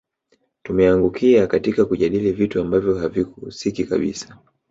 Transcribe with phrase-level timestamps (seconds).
[0.63, 4.37] Tumeangukia katika kujadili vitu ambavyo havihusiki kabisa